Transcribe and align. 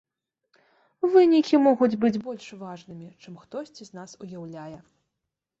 Вынікі 1.15 1.59
могуць 1.67 1.99
быць 2.05 2.19
больш 2.29 2.49
важнымі, 2.63 3.13
чым 3.21 3.39
хтосьці 3.43 3.83
з 3.91 3.99
нас 3.99 4.19
уяўляе. 4.27 4.77